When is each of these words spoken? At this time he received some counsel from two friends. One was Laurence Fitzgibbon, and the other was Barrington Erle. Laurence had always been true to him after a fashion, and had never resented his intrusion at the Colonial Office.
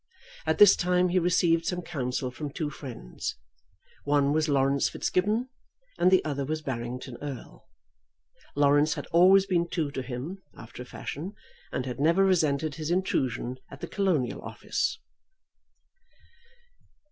At 0.47 0.57
this 0.57 0.75
time 0.75 1.09
he 1.09 1.19
received 1.19 1.67
some 1.67 1.83
counsel 1.83 2.31
from 2.31 2.49
two 2.51 2.71
friends. 2.71 3.35
One 4.03 4.33
was 4.33 4.49
Laurence 4.49 4.89
Fitzgibbon, 4.89 5.49
and 5.99 6.09
the 6.09 6.25
other 6.25 6.43
was 6.43 6.63
Barrington 6.63 7.17
Erle. 7.21 7.67
Laurence 8.55 8.95
had 8.95 9.05
always 9.11 9.45
been 9.45 9.69
true 9.69 9.91
to 9.91 10.01
him 10.01 10.41
after 10.57 10.81
a 10.81 10.85
fashion, 10.87 11.35
and 11.71 11.85
had 11.85 11.99
never 11.99 12.25
resented 12.25 12.73
his 12.81 12.89
intrusion 12.89 13.57
at 13.69 13.81
the 13.81 13.87
Colonial 13.87 14.41
Office. 14.41 14.97